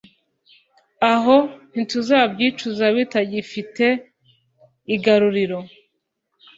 aho 1.13 1.35
ntituzabyicuza 1.71 2.85
bitagifite 2.95 3.85
igaruriro 4.95 5.59